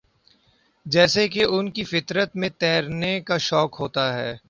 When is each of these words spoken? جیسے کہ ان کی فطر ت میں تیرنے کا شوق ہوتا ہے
جیسے 0.85 1.27
کہ 1.27 1.43
ان 1.43 1.69
کی 1.71 1.83
فطر 1.83 2.25
ت 2.25 2.35
میں 2.35 2.49
تیرنے 2.57 3.19
کا 3.21 3.37
شوق 3.37 3.79
ہوتا 3.79 4.13
ہے 4.13 4.35